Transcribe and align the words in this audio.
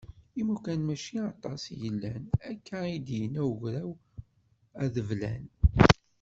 Imukan 0.41 0.79
mačči 0.87 1.15
aṭas 1.31 1.61
i 1.73 1.75
yellan, 1.81 2.23
akka 2.49 2.77
i 2.95 2.97
d-yenna 3.05 3.41
ugraw 3.51 3.89
adeblan. 4.83 5.43